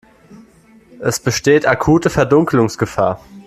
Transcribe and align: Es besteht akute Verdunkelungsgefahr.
Es 0.99 1.19
besteht 1.19 1.67
akute 1.67 2.09
Verdunkelungsgefahr. 2.09 3.21